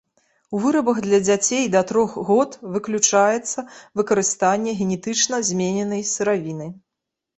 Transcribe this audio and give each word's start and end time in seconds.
У 0.57 0.61
вырабах 0.61 0.97
для 1.07 1.17
дзяцей 1.25 1.65
да 1.75 1.81
трох 1.91 2.15
год 2.31 2.57
выключаецца 2.77 3.67
выкарыстанне 4.01 4.71
генетычна 4.81 5.35
змененай 5.51 6.03
сыравіны. 6.15 6.67